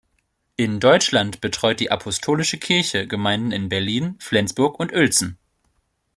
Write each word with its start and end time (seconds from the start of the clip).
In 0.55 0.79
Deutschland 0.79 1.41
betreut 1.41 1.79
die 1.79 1.91
Apostolische 1.91 2.57
Kirche 2.57 3.05
Gemeinden 3.05 3.51
in 3.51 3.69
Berlin, 3.69 4.15
Flensburg 4.19 4.79
und 4.79 4.91
Uelzen. 4.91 5.37